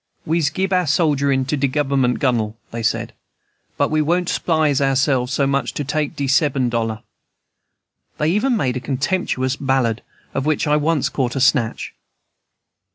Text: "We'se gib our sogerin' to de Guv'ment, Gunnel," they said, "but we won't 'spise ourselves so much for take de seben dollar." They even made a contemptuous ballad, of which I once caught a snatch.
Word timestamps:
"We'se 0.25 0.49
gib 0.49 0.73
our 0.73 0.87
sogerin' 0.87 1.45
to 1.45 1.55
de 1.55 1.67
Guv'ment, 1.67 2.17
Gunnel," 2.17 2.57
they 2.71 2.81
said, 2.81 3.13
"but 3.77 3.91
we 3.91 4.01
won't 4.01 4.29
'spise 4.29 4.81
ourselves 4.81 5.31
so 5.31 5.45
much 5.45 5.75
for 5.77 5.83
take 5.83 6.15
de 6.15 6.25
seben 6.27 6.69
dollar." 6.71 7.03
They 8.17 8.29
even 8.31 8.57
made 8.57 8.75
a 8.77 8.79
contemptuous 8.79 9.55
ballad, 9.57 10.01
of 10.33 10.47
which 10.47 10.65
I 10.65 10.75
once 10.75 11.07
caught 11.07 11.35
a 11.35 11.39
snatch. 11.39 11.93